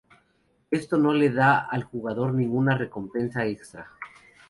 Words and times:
Esto 0.71 0.97
no 0.97 1.13
le 1.13 1.29
da 1.29 1.59
al 1.67 1.83
jugador 1.83 2.33
ninguna 2.33 2.75
recompensa 2.75 3.45
extra. 3.45 3.87